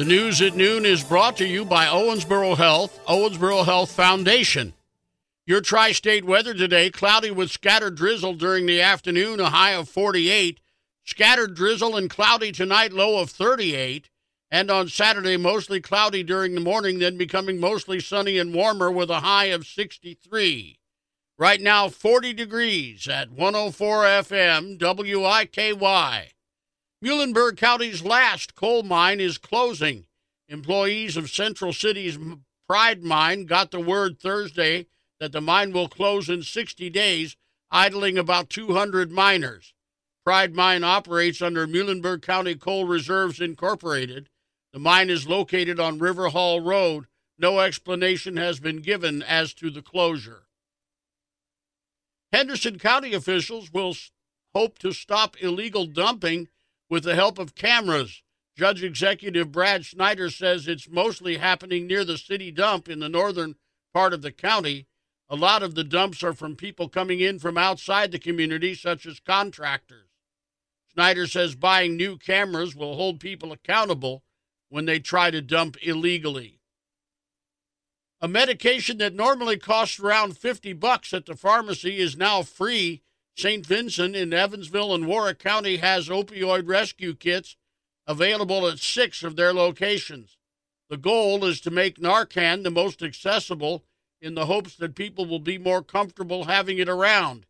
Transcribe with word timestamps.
The 0.00 0.06
news 0.06 0.40
at 0.40 0.56
noon 0.56 0.86
is 0.86 1.04
brought 1.04 1.36
to 1.36 1.46
you 1.46 1.62
by 1.62 1.84
Owensboro 1.84 2.56
Health, 2.56 2.98
Owensboro 3.04 3.66
Health 3.66 3.92
Foundation. 3.92 4.72
Your 5.44 5.60
tri 5.60 5.92
state 5.92 6.24
weather 6.24 6.54
today 6.54 6.88
cloudy 6.88 7.30
with 7.30 7.50
scattered 7.50 7.96
drizzle 7.96 8.32
during 8.32 8.64
the 8.64 8.80
afternoon, 8.80 9.40
a 9.40 9.50
high 9.50 9.72
of 9.72 9.90
48. 9.90 10.58
Scattered 11.04 11.54
drizzle 11.54 11.98
and 11.98 12.08
cloudy 12.08 12.50
tonight, 12.50 12.94
low 12.94 13.20
of 13.20 13.28
38. 13.28 14.08
And 14.50 14.70
on 14.70 14.88
Saturday, 14.88 15.36
mostly 15.36 15.82
cloudy 15.82 16.22
during 16.22 16.54
the 16.54 16.62
morning, 16.62 16.98
then 16.98 17.18
becoming 17.18 17.60
mostly 17.60 18.00
sunny 18.00 18.38
and 18.38 18.54
warmer 18.54 18.90
with 18.90 19.10
a 19.10 19.20
high 19.20 19.48
of 19.52 19.66
63. 19.66 20.78
Right 21.36 21.60
now, 21.60 21.90
40 21.90 22.32
degrees 22.32 23.06
at 23.06 23.30
104 23.32 24.04
FM 24.04 24.78
WIKY. 24.78 26.32
Muhlenberg 27.02 27.56
County's 27.56 28.02
last 28.02 28.54
coal 28.54 28.82
mine 28.82 29.20
is 29.20 29.38
closing. 29.38 30.04
Employees 30.48 31.16
of 31.16 31.30
Central 31.30 31.72
City's 31.72 32.18
Pride 32.68 33.02
Mine 33.02 33.46
got 33.46 33.70
the 33.70 33.80
word 33.80 34.20
Thursday 34.20 34.86
that 35.18 35.32
the 35.32 35.40
mine 35.40 35.72
will 35.72 35.88
close 35.88 36.28
in 36.28 36.42
60 36.42 36.90
days, 36.90 37.36
idling 37.70 38.18
about 38.18 38.50
200 38.50 39.10
miners. 39.10 39.72
Pride 40.24 40.54
Mine 40.54 40.84
operates 40.84 41.40
under 41.40 41.66
Muhlenberg 41.66 42.20
County 42.20 42.54
Coal 42.54 42.86
Reserves 42.86 43.40
Incorporated. 43.40 44.28
The 44.72 44.78
mine 44.78 45.08
is 45.08 45.26
located 45.26 45.80
on 45.80 45.98
River 45.98 46.28
Hall 46.28 46.60
Road. 46.60 47.06
No 47.38 47.60
explanation 47.60 48.36
has 48.36 48.60
been 48.60 48.82
given 48.82 49.22
as 49.22 49.54
to 49.54 49.70
the 49.70 49.82
closure. 49.82 50.42
Henderson 52.32 52.78
County 52.78 53.14
officials 53.14 53.72
will 53.72 53.96
hope 54.54 54.78
to 54.78 54.92
stop 54.92 55.36
illegal 55.40 55.86
dumping 55.86 56.48
with 56.90 57.04
the 57.04 57.14
help 57.14 57.38
of 57.38 57.54
cameras. 57.54 58.22
Judge 58.58 58.82
Executive 58.82 59.50
Brad 59.52 59.86
Snyder 59.86 60.28
says 60.28 60.68
it's 60.68 60.90
mostly 60.90 61.38
happening 61.38 61.86
near 61.86 62.04
the 62.04 62.18
city 62.18 62.50
dump 62.50 62.88
in 62.88 62.98
the 62.98 63.08
northern 63.08 63.54
part 63.94 64.12
of 64.12 64.20
the 64.20 64.32
county. 64.32 64.86
A 65.30 65.36
lot 65.36 65.62
of 65.62 65.76
the 65.76 65.84
dumps 65.84 66.22
are 66.24 66.34
from 66.34 66.56
people 66.56 66.88
coming 66.88 67.20
in 67.20 67.38
from 67.38 67.56
outside 67.56 68.10
the 68.10 68.18
community, 68.18 68.74
such 68.74 69.06
as 69.06 69.20
contractors. 69.20 70.08
Snyder 70.92 71.28
says 71.28 71.54
buying 71.54 71.96
new 71.96 72.18
cameras 72.18 72.74
will 72.74 72.96
hold 72.96 73.20
people 73.20 73.52
accountable 73.52 74.24
when 74.68 74.84
they 74.84 74.98
try 74.98 75.30
to 75.30 75.40
dump 75.40 75.76
illegally. 75.82 76.60
A 78.20 78.28
medication 78.28 78.98
that 78.98 79.14
normally 79.14 79.56
costs 79.56 79.98
around 79.98 80.36
50 80.36 80.72
bucks 80.74 81.14
at 81.14 81.26
the 81.26 81.36
pharmacy 81.36 81.98
is 81.98 82.16
now 82.16 82.42
free 82.42 83.02
St. 83.40 83.64
Vincent 83.64 84.14
in 84.14 84.34
Evansville 84.34 84.94
and 84.94 85.06
Warrick 85.06 85.38
County 85.38 85.78
has 85.78 86.10
opioid 86.10 86.68
rescue 86.68 87.14
kits 87.14 87.56
available 88.06 88.68
at 88.68 88.78
six 88.78 89.22
of 89.22 89.36
their 89.36 89.54
locations. 89.54 90.36
The 90.90 90.98
goal 90.98 91.46
is 91.46 91.58
to 91.62 91.70
make 91.70 91.98
Narcan 91.98 92.64
the 92.64 92.70
most 92.70 93.02
accessible 93.02 93.82
in 94.20 94.34
the 94.34 94.44
hopes 94.44 94.76
that 94.76 94.94
people 94.94 95.24
will 95.24 95.38
be 95.38 95.56
more 95.56 95.82
comfortable 95.82 96.44
having 96.44 96.76
it 96.78 96.88
around. 96.88 97.46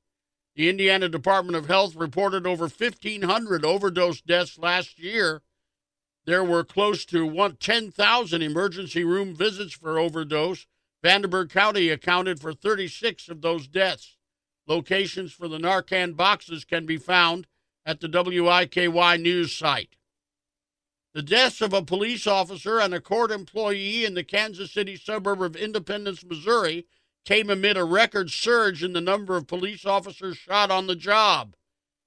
The 0.54 0.68
Indiana 0.68 1.08
Department 1.08 1.56
of 1.56 1.66
Health 1.66 1.96
reported 1.96 2.46
over 2.46 2.68
1,500 2.68 3.64
overdose 3.64 4.20
deaths 4.20 4.58
last 4.58 4.96
year. 4.96 5.42
There 6.24 6.44
were 6.44 6.62
close 6.62 7.04
to 7.06 7.56
10,000 7.58 8.42
emergency 8.42 9.02
room 9.02 9.34
visits 9.34 9.72
for 9.72 9.98
overdose. 9.98 10.66
Vanderburgh 11.02 11.50
County 11.50 11.88
accounted 11.88 12.38
for 12.38 12.52
36 12.52 13.28
of 13.28 13.40
those 13.40 13.66
deaths. 13.66 14.18
Locations 14.70 15.32
for 15.32 15.48
the 15.48 15.58
Narcan 15.58 16.14
boxes 16.16 16.64
can 16.64 16.86
be 16.86 16.96
found 16.96 17.48
at 17.84 17.98
the 17.98 18.06
WIKY 18.06 19.20
news 19.20 19.52
site. 19.52 19.96
The 21.12 21.22
deaths 21.22 21.60
of 21.60 21.72
a 21.72 21.82
police 21.82 22.24
officer 22.24 22.78
and 22.78 22.94
a 22.94 23.00
court 23.00 23.32
employee 23.32 24.04
in 24.04 24.14
the 24.14 24.22
Kansas 24.22 24.70
City 24.70 24.94
suburb 24.94 25.42
of 25.42 25.56
Independence, 25.56 26.24
Missouri, 26.24 26.86
came 27.24 27.50
amid 27.50 27.76
a 27.76 27.82
record 27.82 28.30
surge 28.30 28.84
in 28.84 28.92
the 28.92 29.00
number 29.00 29.36
of 29.36 29.48
police 29.48 29.84
officers 29.84 30.36
shot 30.36 30.70
on 30.70 30.86
the 30.86 30.94
job. 30.94 31.56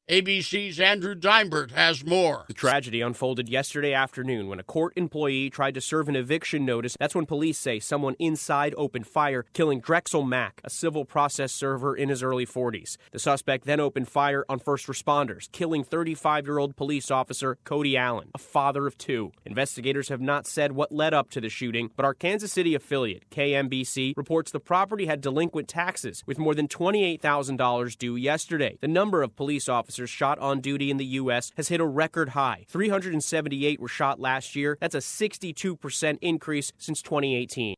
ABC's 0.10 0.82
Andrew 0.82 1.16
Dymburt 1.16 1.72
has 1.72 2.04
more. 2.04 2.44
The 2.50 2.54
tragedy 2.54 3.00
unfolded 3.00 3.48
yesterday 3.48 3.94
afternoon 3.94 4.50
when 4.50 4.60
a 4.60 4.64
court 4.64 4.92
employee 4.98 5.50
tried 5.50 5.76
to 5.76 5.80
serve 5.80 6.10
an 6.10 6.18
eviction 6.18 6.66
notice. 6.66 6.98
That's 7.00 7.16
when 7.16 7.26
police 7.26 7.58
say 7.58 7.80
someone 7.80 8.18
inside 8.20 8.74
opened 8.76 9.08
fire, 9.08 9.46
killing 9.54 9.80
Drexel 9.80 10.24
Mack, 10.24 10.60
a 10.66 10.70
civil 10.70 11.06
process 11.06 11.54
server 11.54 11.96
in 11.96 12.10
his 12.10 12.22
early 12.22 12.46
40s. 12.46 12.98
The 13.14 13.20
suspect 13.20 13.64
then 13.64 13.80
opened 13.80 14.10
fire 14.10 14.44
on 14.50 14.60
first 14.60 14.88
responders, 14.88 15.50
killing 15.54 15.86
35 15.86 16.48
year 16.48 16.58
old 16.58 16.76
police 16.76 17.10
officer 17.10 17.58
Cody 17.64 17.96
Allen, 17.96 18.30
a 18.36 18.40
father 18.40 18.86
of 18.86 18.98
two. 18.98 19.32
Investigators 19.46 20.10
have 20.10 20.20
not 20.20 20.46
said 20.46 20.74
what 20.74 20.92
led 20.92 21.14
up 21.14 21.30
to 21.30 21.40
the 21.40 21.48
shooting, 21.48 21.92
but 21.96 22.04
our 22.04 22.14
Kansas 22.14 22.52
City 22.52 22.76
affiliate, 22.76 23.30
KMBC, 23.30 24.18
reports 24.18 24.52
the 24.52 24.60
property 24.60 25.06
had 25.06 25.22
delinquent 25.22 25.70
taxes, 25.70 26.24
with 26.26 26.38
more 26.38 26.54
than 26.54 26.68
$28,000 26.68 27.98
due 27.98 28.18
yesterday. 28.18 28.78
The 28.82 28.90
number 28.90 29.24
of 29.24 29.38
police 29.38 29.70
officers 29.70 29.93
officers 29.94 30.10
shot 30.10 30.40
on 30.40 30.60
duty 30.60 30.90
in 30.90 30.98
the 30.98 31.06
U.S. 31.22 31.52
has 31.56 31.68
hit 31.68 31.80
a 31.80 31.86
record 31.86 32.30
high. 32.30 32.66
378 32.68 33.80
were 33.80 33.88
shot 33.88 34.20
last 34.20 34.56
year. 34.56 34.76
That's 34.82 34.96
a 34.96 34.98
62% 34.98 36.18
increase 36.20 36.72
since 36.80 37.04
2018. 37.04 37.76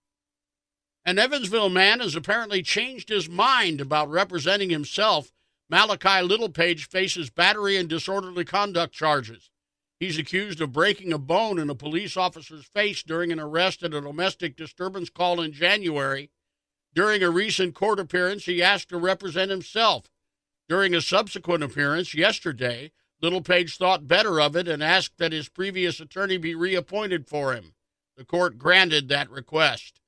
An 1.03 1.19
Evansville 1.19 1.69
man 1.69 1.99
has 1.99 2.15
apparently 2.15 2.61
changed 2.61 3.09
his 3.09 3.27
mind 3.27 3.81
about 3.81 4.09
representing 4.09 4.69
himself. 4.69 5.33
Malachi 5.69 6.21
Littlepage 6.21 6.87
faces 6.87 7.29
battery 7.29 7.75
and 7.75 7.89
disorderly 7.89 8.45
conduct 8.45 8.93
charges. 8.93 9.49
He's 9.99 10.17
accused 10.17 10.61
of 10.61 10.71
breaking 10.71 11.11
a 11.11 11.17
bone 11.17 11.59
in 11.59 11.69
a 11.69 11.75
police 11.75 12.15
officer's 12.15 12.65
face 12.65 13.03
during 13.03 13.33
an 13.33 13.41
arrest 13.41 13.83
at 13.83 13.93
a 13.93 13.99
domestic 13.99 14.55
disturbance 14.55 15.09
call 15.09 15.41
in 15.41 15.51
January. 15.51 16.31
During 16.93 17.21
a 17.23 17.29
recent 17.29 17.75
court 17.75 17.99
appearance, 17.99 18.45
he 18.45 18.63
asked 18.63 18.87
to 18.89 18.97
represent 18.97 19.51
himself. 19.51 20.09
During 20.67 20.95
a 20.95 21.01
subsequent 21.01 21.63
appearance 21.63 22.13
yesterday, 22.13 22.91
Littlepage 23.21 23.77
thought 23.77 24.07
better 24.07 24.41
of 24.41 24.55
it 24.55 24.67
and 24.67 24.83
asked 24.83 25.17
that 25.17 25.31
his 25.31 25.49
previous 25.49 25.99
attorney 25.99 26.37
be 26.37 26.53
reappointed 26.53 27.27
for 27.27 27.53
him. 27.53 27.73
The 28.17 28.25
court 28.25 28.57
granted 28.57 29.07
that 29.09 29.29
request. 29.29 30.01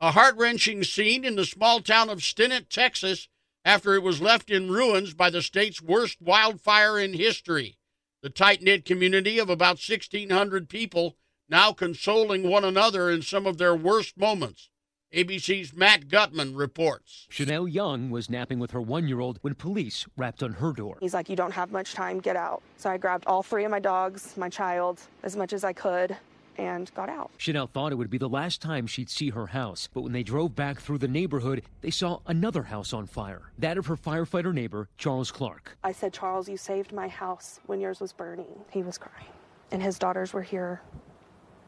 A 0.00 0.12
heart 0.12 0.36
wrenching 0.36 0.84
scene 0.84 1.24
in 1.24 1.36
the 1.36 1.46
small 1.46 1.80
town 1.80 2.10
of 2.10 2.22
Stinnett, 2.22 2.68
Texas, 2.68 3.28
after 3.64 3.94
it 3.94 4.02
was 4.02 4.20
left 4.20 4.50
in 4.50 4.70
ruins 4.70 5.14
by 5.14 5.30
the 5.30 5.42
state's 5.42 5.80
worst 5.80 6.20
wildfire 6.20 6.98
in 6.98 7.14
history. 7.14 7.78
The 8.22 8.30
tight 8.30 8.62
knit 8.62 8.84
community 8.84 9.38
of 9.38 9.48
about 9.48 9.78
1,600 9.78 10.68
people 10.68 11.16
now 11.48 11.72
consoling 11.72 12.48
one 12.48 12.64
another 12.64 13.10
in 13.10 13.22
some 13.22 13.46
of 13.46 13.58
their 13.58 13.74
worst 13.74 14.16
moments. 14.16 14.70
ABC's 15.16 15.72
Matt 15.74 16.08
Gutman 16.10 16.54
reports. 16.54 17.26
Chanel 17.30 17.66
Young 17.66 18.10
was 18.10 18.28
napping 18.28 18.58
with 18.58 18.72
her 18.72 18.82
one 18.82 19.08
year 19.08 19.20
old 19.20 19.38
when 19.40 19.54
police 19.54 20.04
rapped 20.14 20.42
on 20.42 20.52
her 20.52 20.74
door. 20.74 20.98
He's 21.00 21.14
like, 21.14 21.30
You 21.30 21.36
don't 21.36 21.52
have 21.52 21.72
much 21.72 21.94
time, 21.94 22.20
get 22.20 22.36
out. 22.36 22.62
So 22.76 22.90
I 22.90 22.98
grabbed 22.98 23.26
all 23.26 23.42
three 23.42 23.64
of 23.64 23.70
my 23.70 23.78
dogs, 23.78 24.36
my 24.36 24.50
child, 24.50 25.00
as 25.22 25.34
much 25.34 25.54
as 25.54 25.64
I 25.64 25.72
could, 25.72 26.14
and 26.58 26.92
got 26.94 27.08
out. 27.08 27.30
Chanel 27.38 27.66
thought 27.66 27.92
it 27.92 27.94
would 27.94 28.10
be 28.10 28.18
the 28.18 28.28
last 28.28 28.60
time 28.60 28.86
she'd 28.86 29.08
see 29.08 29.30
her 29.30 29.46
house, 29.46 29.88
but 29.94 30.02
when 30.02 30.12
they 30.12 30.22
drove 30.22 30.54
back 30.54 30.80
through 30.80 30.98
the 30.98 31.08
neighborhood, 31.08 31.62
they 31.80 31.90
saw 31.90 32.18
another 32.26 32.64
house 32.64 32.92
on 32.92 33.06
fire. 33.06 33.52
That 33.58 33.78
of 33.78 33.86
her 33.86 33.96
firefighter 33.96 34.52
neighbor, 34.52 34.90
Charles 34.98 35.30
Clark. 35.30 35.78
I 35.82 35.92
said, 35.92 36.12
Charles, 36.12 36.46
you 36.46 36.58
saved 36.58 36.92
my 36.92 37.08
house 37.08 37.60
when 37.64 37.80
yours 37.80 38.00
was 38.00 38.12
burning. 38.12 38.66
He 38.70 38.82
was 38.82 38.98
crying. 38.98 39.32
And 39.72 39.82
his 39.82 39.98
daughters 39.98 40.34
were 40.34 40.42
here 40.42 40.82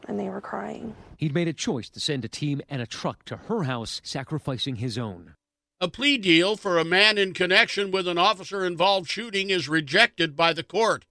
and 0.07 0.19
they 0.19 0.29
were 0.29 0.41
crying. 0.41 0.95
He'd 1.17 1.33
made 1.33 1.47
a 1.47 1.53
choice 1.53 1.89
to 1.89 1.99
send 1.99 2.23
a 2.25 2.29
team 2.29 2.61
and 2.69 2.81
a 2.81 2.87
truck 2.87 3.25
to 3.25 3.37
her 3.37 3.63
house, 3.63 4.01
sacrificing 4.03 4.77
his 4.77 4.97
own. 4.97 5.35
A 5.81 5.87
plea 5.87 6.17
deal 6.17 6.57
for 6.57 6.77
a 6.77 6.83
man 6.83 7.17
in 7.17 7.33
connection 7.33 7.89
with 7.91 8.07
an 8.07 8.17
officer 8.17 8.65
involved 8.65 9.09
shooting 9.09 9.49
is 9.49 9.69
rejected 9.69 10.35
by 10.35 10.51
the 10.51 10.63
court. 10.63 11.05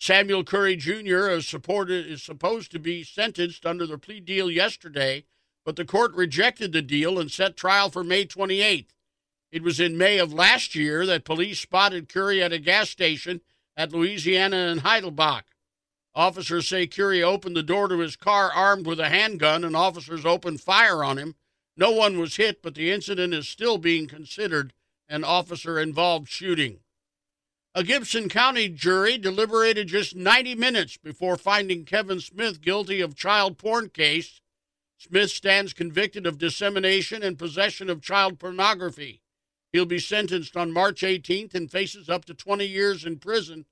Samuel 0.00 0.44
Curry 0.44 0.76
Jr. 0.76 1.28
Is, 1.28 1.46
supported, 1.46 2.06
is 2.06 2.22
supposed 2.22 2.70
to 2.72 2.78
be 2.78 3.04
sentenced 3.04 3.66
under 3.66 3.86
the 3.86 3.98
plea 3.98 4.20
deal 4.20 4.50
yesterday, 4.50 5.24
but 5.64 5.76
the 5.76 5.84
court 5.84 6.14
rejected 6.14 6.72
the 6.72 6.82
deal 6.82 7.18
and 7.18 7.30
set 7.30 7.56
trial 7.56 7.90
for 7.90 8.02
May 8.02 8.24
28th. 8.24 8.86
It 9.50 9.62
was 9.62 9.80
in 9.80 9.96
May 9.96 10.18
of 10.18 10.32
last 10.32 10.74
year 10.74 11.06
that 11.06 11.24
police 11.24 11.60
spotted 11.60 12.08
Curry 12.08 12.42
at 12.42 12.52
a 12.52 12.58
gas 12.58 12.90
station 12.90 13.40
at 13.76 13.92
Louisiana 13.92 14.56
and 14.56 14.82
Heidelbach. 14.82 15.42
Officers 16.18 16.66
say 16.66 16.88
Curry 16.88 17.22
opened 17.22 17.56
the 17.56 17.62
door 17.62 17.86
to 17.86 18.00
his 18.00 18.16
car 18.16 18.50
armed 18.52 18.86
with 18.86 18.98
a 18.98 19.08
handgun, 19.08 19.62
and 19.62 19.76
officers 19.76 20.26
opened 20.26 20.60
fire 20.60 21.04
on 21.04 21.16
him. 21.16 21.36
No 21.76 21.92
one 21.92 22.18
was 22.18 22.34
hit, 22.34 22.60
but 22.60 22.74
the 22.74 22.90
incident 22.90 23.32
is 23.32 23.48
still 23.48 23.78
being 23.78 24.08
considered 24.08 24.72
an 25.08 25.22
officer 25.22 25.78
involved 25.78 26.28
shooting. 26.28 26.80
A 27.72 27.84
Gibson 27.84 28.28
County 28.28 28.68
jury 28.68 29.16
deliberated 29.16 29.86
just 29.86 30.16
90 30.16 30.56
minutes 30.56 30.96
before 30.96 31.36
finding 31.36 31.84
Kevin 31.84 32.18
Smith 32.18 32.60
guilty 32.60 33.00
of 33.00 33.14
child 33.14 33.56
porn 33.56 33.88
case. 33.88 34.40
Smith 34.96 35.30
stands 35.30 35.72
convicted 35.72 36.26
of 36.26 36.36
dissemination 36.36 37.22
and 37.22 37.38
possession 37.38 37.88
of 37.88 38.02
child 38.02 38.40
pornography. 38.40 39.22
He'll 39.72 39.86
be 39.86 40.00
sentenced 40.00 40.56
on 40.56 40.72
March 40.72 41.02
18th 41.02 41.54
and 41.54 41.70
faces 41.70 42.08
up 42.08 42.24
to 42.24 42.34
20 42.34 42.66
years 42.66 43.04
in 43.04 43.20
prison 43.20 43.66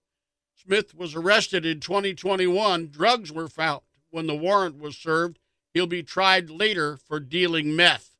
Smith 0.56 0.94
was 0.94 1.14
arrested 1.14 1.66
in 1.66 1.80
2021. 1.80 2.88
Drugs 2.88 3.30
were 3.30 3.48
found 3.48 3.82
when 4.10 4.26
the 4.26 4.34
warrant 4.34 4.78
was 4.78 4.96
served. 4.96 5.38
He'll 5.74 5.86
be 5.86 6.02
tried 6.02 6.48
later 6.48 6.96
for 6.96 7.20
dealing 7.20 7.76
meth. 7.76 8.16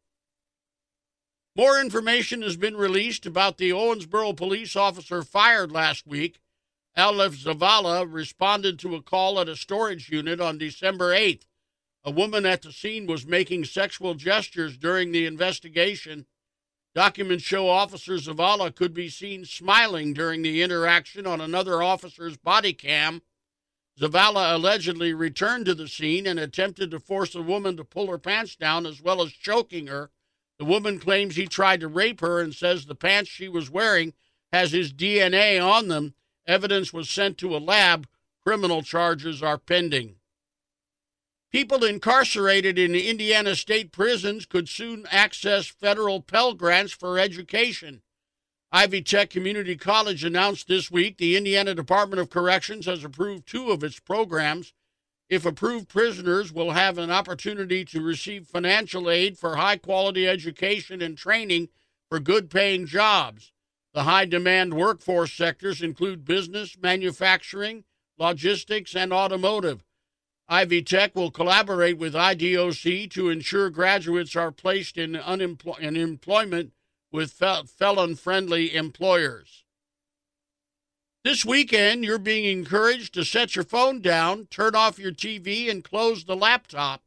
More 1.57 1.81
information 1.81 2.43
has 2.43 2.59
been 2.59 2.77
released 2.77 3.25
about 3.25 3.57
the 3.57 3.71
Owensboro 3.71 4.37
police 4.37 4.77
officer 4.77 5.23
fired 5.23 5.73
last 5.73 6.07
week. 6.07 6.41
Aleph 6.97 7.33
Zavala 7.33 8.07
responded 8.07 8.79
to 8.81 8.95
a 8.95 9.03
call 9.03 9.41
at 9.41 9.49
a 9.49 9.57
storage 9.57 10.11
unit 10.11 10.39
on 10.39 10.59
December 10.59 11.15
8th. 11.15 11.47
A 12.05 12.11
woman 12.11 12.45
at 12.45 12.61
the 12.61 12.73
scene 12.73 13.07
was 13.07 13.27
making 13.27 13.65
sexual 13.65 14.15
gestures 14.15 14.77
during 14.77 15.13
the 15.13 15.25
investigation. 15.25 16.27
Documents 16.97 17.45
show 17.45 17.69
Officer 17.69 18.15
Zavala 18.15 18.75
could 18.75 18.95
be 18.95 19.11
seen 19.11 19.45
smiling 19.45 20.15
during 20.15 20.41
the 20.41 20.63
interaction 20.63 21.27
on 21.27 21.43
another 21.43 21.83
officer's 21.83 22.39
body 22.39 22.73
cam. 22.73 23.21
Zavala 24.01 24.55
allegedly 24.55 25.13
returned 25.13 25.67
to 25.67 25.75
the 25.75 25.89
scene 25.89 26.27
and 26.27 26.41
attempted 26.41 26.91
to 26.93 26.99
force 26.99 27.35
the 27.35 27.43
woman 27.43 27.77
to 27.77 27.85
pull 27.85 28.07
her 28.07 28.17
pants 28.17 28.57
down 28.57 28.87
as 28.87 29.03
well 29.03 29.21
as 29.21 29.33
choking 29.33 29.89
her. 29.89 30.11
The 30.59 30.65
woman 30.65 30.99
claims 30.99 31.37
he 31.37 31.45
tried 31.45 31.81
to 31.81 31.89
rape 31.89 32.23
her 32.23 32.41
and 32.41 32.55
says 32.55 32.87
the 32.87 32.95
pants 32.95 33.29
she 33.29 33.47
was 33.47 33.69
wearing 33.69 34.15
has 34.51 34.73
his 34.73 34.91
DNA 34.91 35.63
on 35.63 35.89
them. 35.89 36.15
Evidence 36.47 36.95
was 36.95 37.11
sent 37.11 37.37
to 37.39 37.55
a 37.55 37.59
lab. 37.59 38.09
Criminal 38.43 38.81
charges 38.81 39.43
are 39.43 39.59
pending. 39.59 40.16
People 41.57 41.85
incarcerated 41.85 42.79
in 42.79 42.95
Indiana 42.95 43.57
state 43.57 43.91
prisons 43.91 44.45
could 44.45 44.69
soon 44.69 45.07
access 45.11 45.67
federal 45.67 46.21
Pell 46.21 46.53
Grants 46.53 46.93
for 46.93 47.19
education. 47.19 48.03
Ivy 48.71 49.01
Tech 49.01 49.31
Community 49.31 49.75
College 49.75 50.23
announced 50.23 50.69
this 50.69 50.91
week 50.91 51.17
the 51.17 51.35
Indiana 51.35 51.75
Department 51.75 52.21
of 52.21 52.29
Corrections 52.29 52.85
has 52.85 53.03
approved 53.03 53.47
two 53.47 53.71
of 53.71 53.83
its 53.83 53.99
programs. 53.99 54.75
If 55.31 55.47
approved, 55.47 55.89
prisoners 55.89 56.53
will 56.53 56.73
have 56.73 56.99
an 56.99 57.11
opportunity 57.11 57.87
to 57.87 58.03
receive 58.03 58.47
financial 58.47 59.09
aid 59.09 59.39
for 59.39 59.57
high 59.57 59.79
quality 59.79 60.29
education 60.29 61.01
and 61.01 61.17
training 61.17 61.71
for 62.11 62.21
good 62.21 62.51
paying 62.51 62.85
jobs. 62.85 63.51
The 63.95 64.03
high 64.03 64.27
demand 64.27 64.75
workforce 64.75 65.33
sectors 65.33 65.81
include 65.81 66.27
business, 66.27 66.77
manufacturing, 66.79 67.85
logistics, 68.19 68.95
and 68.95 69.11
automotive. 69.11 69.86
Ivy 70.49 70.83
Tech 70.83 71.17
will 71.17 71.33
collaborate 71.33 71.99
with 71.99 72.15
IDOC 72.15 73.11
to 73.11 73.29
ensure 73.29 73.69
graduates 73.69 74.37
are 74.37 74.53
placed 74.53 74.97
in, 74.97 75.17
in 75.17 75.97
employment 75.97 76.73
with 77.11 77.33
fel- 77.33 77.65
felon 77.65 78.15
friendly 78.15 78.75
employers. 78.75 79.65
This 81.25 81.45
weekend, 81.45 82.05
you're 82.05 82.19
being 82.19 82.45
encouraged 82.45 83.13
to 83.15 83.25
set 83.25 83.57
your 83.57 83.65
phone 83.65 84.01
down, 84.01 84.47
turn 84.47 84.77
off 84.77 85.01
your 85.01 85.11
TV, 85.11 85.69
and 85.69 85.83
close 85.83 86.25
the 86.25 86.37
laptop. 86.37 87.03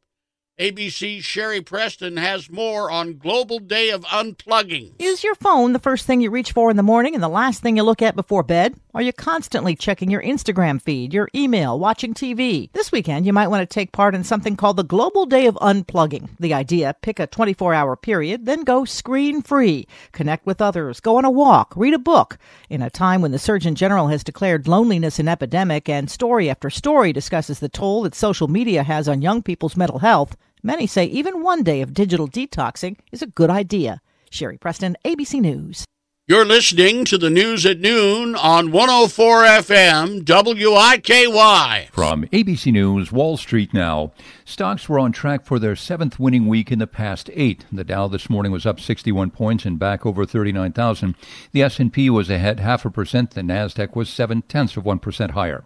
ABC's 0.60 1.24
Sherry 1.24 1.62
Preston 1.62 2.18
has 2.18 2.50
more 2.50 2.90
on 2.90 3.16
Global 3.16 3.60
Day 3.60 3.88
of 3.88 4.04
Unplugging. 4.04 4.92
Is 4.98 5.24
your 5.24 5.34
phone 5.36 5.72
the 5.72 5.78
first 5.78 6.06
thing 6.06 6.20
you 6.20 6.30
reach 6.30 6.52
for 6.52 6.70
in 6.70 6.76
the 6.76 6.82
morning 6.82 7.14
and 7.14 7.22
the 7.22 7.30
last 7.30 7.62
thing 7.62 7.78
you 7.78 7.82
look 7.82 8.02
at 8.02 8.14
before 8.14 8.42
bed? 8.42 8.74
Are 8.92 9.02
you 9.02 9.12
constantly 9.12 9.76
checking 9.76 10.10
your 10.10 10.22
Instagram 10.22 10.82
feed, 10.82 11.14
your 11.14 11.28
email, 11.32 11.78
watching 11.78 12.12
TV? 12.12 12.72
This 12.72 12.90
weekend, 12.90 13.24
you 13.24 13.32
might 13.32 13.46
want 13.46 13.62
to 13.62 13.74
take 13.74 13.92
part 13.92 14.16
in 14.16 14.24
something 14.24 14.56
called 14.56 14.76
the 14.76 14.82
Global 14.82 15.26
Day 15.26 15.46
of 15.46 15.54
Unplugging. 15.56 16.30
The 16.40 16.54
idea 16.54 16.96
pick 17.00 17.20
a 17.20 17.28
24 17.28 17.72
hour 17.72 17.94
period, 17.94 18.46
then 18.46 18.64
go 18.64 18.84
screen 18.84 19.42
free. 19.42 19.86
Connect 20.10 20.44
with 20.44 20.60
others, 20.60 20.98
go 20.98 21.16
on 21.16 21.24
a 21.24 21.30
walk, 21.30 21.72
read 21.76 21.94
a 21.94 22.00
book. 22.00 22.36
In 22.68 22.82
a 22.82 22.90
time 22.90 23.22
when 23.22 23.30
the 23.30 23.38
Surgeon 23.38 23.76
General 23.76 24.08
has 24.08 24.24
declared 24.24 24.66
loneliness 24.66 25.20
an 25.20 25.28
epidemic 25.28 25.88
and 25.88 26.10
story 26.10 26.50
after 26.50 26.68
story 26.68 27.12
discusses 27.12 27.60
the 27.60 27.68
toll 27.68 28.02
that 28.02 28.14
social 28.16 28.48
media 28.48 28.82
has 28.82 29.08
on 29.08 29.22
young 29.22 29.40
people's 29.40 29.76
mental 29.76 30.00
health, 30.00 30.36
Many 30.62 30.86
say 30.86 31.06
even 31.06 31.42
one 31.42 31.62
day 31.62 31.80
of 31.80 31.94
digital 31.94 32.28
detoxing 32.28 32.96
is 33.12 33.22
a 33.22 33.26
good 33.26 33.48
idea. 33.48 34.02
Sherry 34.30 34.58
Preston, 34.58 34.94
ABC 35.06 35.40
News. 35.40 35.86
You're 36.30 36.46
listening 36.46 37.04
to 37.06 37.18
the 37.18 37.28
news 37.28 37.66
at 37.66 37.80
noon 37.80 38.36
on 38.36 38.70
104 38.70 39.42
FM 39.42 40.22
WIKY. 40.22 41.88
From 41.90 42.24
ABC 42.26 42.72
News, 42.72 43.10
Wall 43.10 43.36
Street 43.36 43.74
now. 43.74 44.12
Stocks 44.44 44.88
were 44.88 45.00
on 45.00 45.10
track 45.10 45.44
for 45.44 45.58
their 45.58 45.74
seventh 45.74 46.20
winning 46.20 46.46
week 46.46 46.70
in 46.70 46.78
the 46.78 46.86
past 46.86 47.30
eight. 47.32 47.64
The 47.72 47.82
Dow 47.82 48.06
this 48.06 48.30
morning 48.30 48.52
was 48.52 48.64
up 48.64 48.78
61 48.78 49.32
points 49.32 49.64
and 49.64 49.76
back 49.76 50.06
over 50.06 50.24
39,000. 50.24 51.16
The 51.50 51.64
S&P 51.64 52.08
was 52.10 52.30
ahead 52.30 52.60
half 52.60 52.84
a 52.84 52.90
percent. 52.90 53.32
The 53.32 53.40
Nasdaq 53.40 53.96
was 53.96 54.08
seven 54.08 54.42
tenths 54.42 54.76
of 54.76 54.84
one 54.84 55.00
percent 55.00 55.32
higher. 55.32 55.64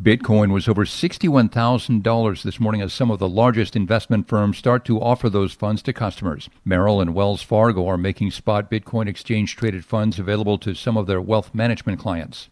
Bitcoin 0.00 0.52
was 0.52 0.68
over 0.68 0.84
$61,000 0.84 2.42
this 2.44 2.60
morning 2.60 2.80
as 2.80 2.92
some 2.92 3.10
of 3.10 3.18
the 3.18 3.28
largest 3.28 3.74
investment 3.74 4.28
firms 4.28 4.56
start 4.56 4.84
to 4.84 5.00
offer 5.00 5.28
those 5.28 5.52
funds 5.52 5.82
to 5.82 5.92
customers. 5.92 6.48
Merrill 6.64 7.00
and 7.00 7.14
Wells 7.14 7.42
Fargo 7.42 7.86
are 7.88 7.98
making 7.98 8.30
spot 8.30 8.70
Bitcoin 8.70 9.08
exchange 9.08 9.56
traded 9.56 9.84
funds 9.84 10.20
available 10.20 10.56
to 10.58 10.74
some 10.74 10.96
of 10.96 11.08
their 11.08 11.20
wealth 11.20 11.52
management 11.52 11.98
clients. 11.98 12.48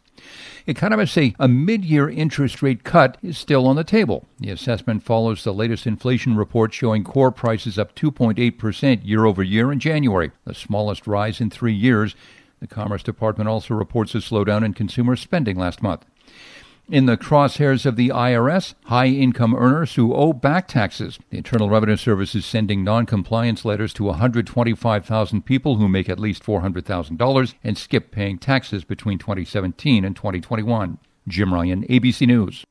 Economists 0.67 1.13
say 1.13 1.35
a 1.39 1.47
mid 1.47 1.85
year 1.85 2.09
interest 2.09 2.63
rate 2.63 2.83
cut 2.83 3.17
is 3.23 3.39
still 3.39 3.67
on 3.67 3.77
the 3.77 3.85
table. 3.85 4.27
The 4.41 4.51
assessment 4.51 5.05
follows 5.05 5.45
the 5.45 5.55
latest 5.55 5.87
inflation 5.87 6.37
report 6.37 6.75
showing 6.75 7.05
core 7.05 7.31
prices 7.31 7.79
up 7.79 7.95
2.8% 7.95 9.07
year 9.07 9.25
over 9.25 9.43
year 9.43 9.71
in 9.71 9.79
January, 9.79 10.33
the 10.45 10.55
smallest 10.55 11.07
rise 11.07 11.41
in 11.41 11.51
three 11.51 11.75
years. 11.75 12.17
The 12.61 12.67
Commerce 12.67 13.03
Department 13.03 13.49
also 13.49 13.75
reports 13.75 14.15
a 14.15 14.19
slowdown 14.19 14.65
in 14.65 14.73
consumer 14.73 15.15
spending 15.15 15.57
last 15.57 15.83
month. 15.83 16.05
In 16.89 17.07
the 17.07 17.17
crosshairs 17.17 17.85
of 17.85 17.97
the 17.97 18.11
IRS, 18.11 18.75
high 18.85 19.09
income 19.09 19.57
earners 19.57 19.97
who 19.97 20.15
owe 20.15 20.33
back 20.33 20.69
taxes. 20.69 21.19
The 21.31 21.39
Internal 21.39 21.69
Revenue 21.69 21.97
Service 21.97 22.37
is 22.37 22.47
sending 22.47 22.85
non 22.85 23.07
compliance 23.07 23.65
letters 23.65 23.93
to 23.95 24.05
125,000 24.05 25.45
people 25.45 25.79
who 25.79 25.89
make 25.89 26.09
at 26.09 26.21
least 26.21 26.45
$400,000 26.45 27.55
and 27.65 27.77
skip 27.77 28.13
paying 28.13 28.39
taxes 28.39 28.85
between 28.85 29.19
2017 29.19 30.05
and 30.05 30.15
2021. 30.15 30.99
Jim 31.27 31.53
Ryan, 31.53 31.85
ABC 31.89 32.25
News. 32.25 32.65